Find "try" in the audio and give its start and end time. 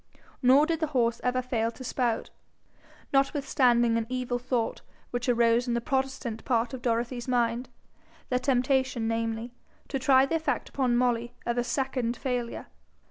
9.99-10.25